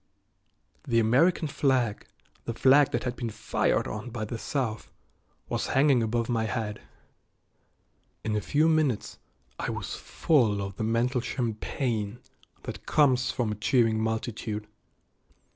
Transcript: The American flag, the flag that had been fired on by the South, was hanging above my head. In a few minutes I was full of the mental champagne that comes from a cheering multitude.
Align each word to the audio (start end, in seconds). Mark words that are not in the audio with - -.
The 0.87 0.99
American 0.99 1.47
flag, 1.47 2.07
the 2.45 2.55
flag 2.55 2.89
that 2.89 3.03
had 3.03 3.15
been 3.15 3.29
fired 3.29 3.87
on 3.87 4.09
by 4.09 4.25
the 4.25 4.39
South, 4.39 4.89
was 5.47 5.67
hanging 5.67 6.01
above 6.01 6.27
my 6.27 6.45
head. 6.45 6.81
In 8.23 8.35
a 8.35 8.41
few 8.41 8.67
minutes 8.67 9.19
I 9.59 9.69
was 9.69 9.95
full 9.95 10.59
of 10.59 10.77
the 10.77 10.83
mental 10.83 11.21
champagne 11.21 12.17
that 12.63 12.87
comes 12.87 13.29
from 13.29 13.51
a 13.51 13.55
cheering 13.61 14.01
multitude. 14.01 14.65